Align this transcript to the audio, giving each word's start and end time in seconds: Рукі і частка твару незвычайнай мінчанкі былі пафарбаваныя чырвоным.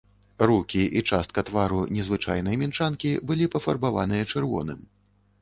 Рукі 0.51 0.79
і 1.01 1.03
частка 1.09 1.43
твару 1.49 1.83
незвычайнай 1.97 2.59
мінчанкі 2.63 3.11
былі 3.29 3.51
пафарбаваныя 3.57 4.23
чырвоным. 4.31 4.83